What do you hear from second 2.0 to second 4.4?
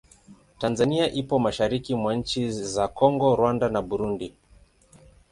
nchi za Kongo, Rwanda na Burundi.